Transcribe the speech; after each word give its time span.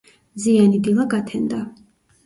მზიანი 0.37 0.81
დილა 0.89 1.07
გათენდა. 1.15 1.65